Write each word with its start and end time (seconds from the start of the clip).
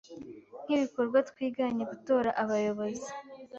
Nk’ibikorwa 0.65 1.17
twiganye 1.29 1.83
gutora 1.91 2.29
abayobozi, 2.41 3.09